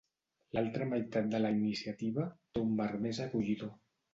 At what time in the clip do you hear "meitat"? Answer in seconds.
0.93-1.27